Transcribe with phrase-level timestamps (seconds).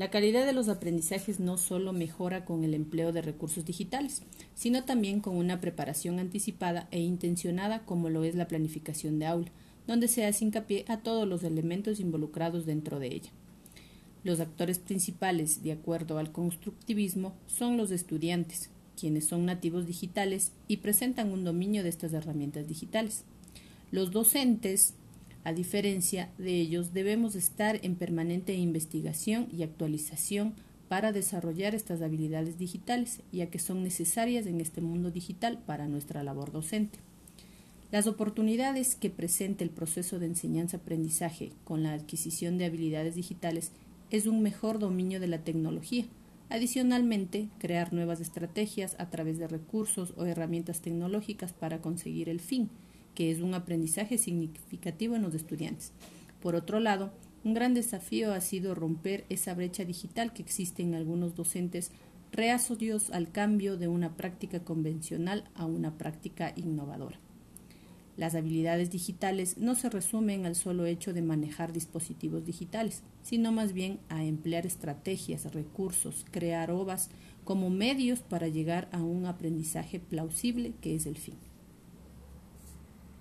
[0.00, 4.22] La calidad de los aprendizajes no solo mejora con el empleo de recursos digitales,
[4.54, 9.50] sino también con una preparación anticipada e intencionada como lo es la planificación de aula,
[9.86, 13.30] donde se hace hincapié a todos los elementos involucrados dentro de ella.
[14.24, 20.78] Los actores principales, de acuerdo al constructivismo, son los estudiantes, quienes son nativos digitales y
[20.78, 23.24] presentan un dominio de estas herramientas digitales.
[23.90, 24.94] Los docentes,
[25.42, 30.54] a diferencia de ellos, debemos estar en permanente investigación y actualización
[30.88, 36.22] para desarrollar estas habilidades digitales, ya que son necesarias en este mundo digital para nuestra
[36.22, 36.98] labor docente.
[37.90, 43.72] Las oportunidades que presenta el proceso de enseñanza-aprendizaje con la adquisición de habilidades digitales
[44.10, 46.04] es un mejor dominio de la tecnología.
[46.50, 52.68] Adicionalmente, crear nuevas estrategias a través de recursos o herramientas tecnológicas para conseguir el fin,
[53.14, 55.92] que es un aprendizaje significativo en los estudiantes.
[56.40, 57.12] Por otro lado,
[57.44, 61.90] un gran desafío ha sido romper esa brecha digital que existe en algunos docentes
[62.32, 67.18] reacios al cambio de una práctica convencional a una práctica innovadora.
[68.16, 73.72] Las habilidades digitales no se resumen al solo hecho de manejar dispositivos digitales, sino más
[73.72, 77.08] bien a emplear estrategias, recursos, crear OVAs
[77.44, 81.36] como medios para llegar a un aprendizaje plausible que es el fin.